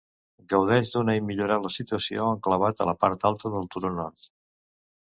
Gaudeix 0.53 0.89
d'una 0.95 1.15
immillorable 1.19 1.73
situació, 1.75 2.27
enclavat 2.37 2.83
a 2.87 2.91
la 2.93 2.99
part 3.07 3.31
alta 3.33 3.57
del 3.59 3.71
turó 3.77 3.95
nord. 4.01 4.33